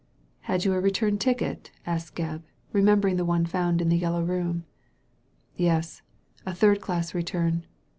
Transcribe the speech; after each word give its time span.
"Had 0.49 0.65
you 0.65 0.73
a 0.73 0.79
return 0.81 1.19
ticket?" 1.19 1.69
asked 1.85 2.15
Gebb, 2.15 2.41
re 2.73 2.81
membering 2.81 3.17
the 3.17 3.23
one 3.23 3.45
found 3.45 3.83
in 3.83 3.89
the 3.89 3.97
Yellow 3.99 4.23
Room. 4.23 4.65
Yes; 5.55 6.01
a 6.43 6.55
third 6.55 6.81
class 6.81 7.13
return. 7.13 7.67